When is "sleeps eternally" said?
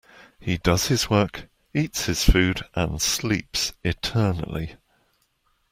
2.99-4.73